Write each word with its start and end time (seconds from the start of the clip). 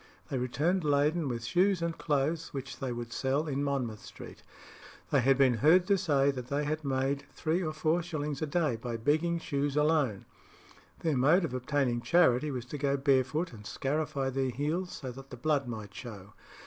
They 0.31 0.39
returned 0.39 0.83
laden 0.83 1.27
with 1.27 1.45
shoes 1.45 1.79
and 1.79 1.95
clothes, 1.95 2.55
which 2.55 2.79
they 2.79 2.91
would 2.91 3.13
sell 3.13 3.47
in 3.47 3.63
Monmouth 3.63 4.03
Street. 4.03 4.41
They 5.11 5.21
had 5.21 5.37
been 5.37 5.57
heard 5.61 5.85
to 5.85 5.95
say 5.99 6.31
that 6.31 6.47
they 6.47 6.63
had 6.63 6.83
made 6.83 7.25
three 7.31 7.61
or 7.61 7.71
four 7.71 8.01
shillings 8.01 8.41
a 8.41 8.47
day 8.47 8.77
by 8.77 8.97
begging 8.97 9.37
shoes 9.37 9.75
alone. 9.77 10.25
Their 11.01 11.15
mode 11.15 11.45
of 11.45 11.53
obtaining 11.53 12.01
charity 12.01 12.49
was 12.49 12.65
to 12.73 12.79
go 12.79 12.97
barefoot 12.97 13.53
and 13.53 13.63
scarify 13.63 14.31
their 14.31 14.49
heels 14.49 14.91
so 14.91 15.11
that 15.11 15.29
the 15.29 15.37
blood 15.37 15.67
might 15.67 15.93
show. 15.93 16.33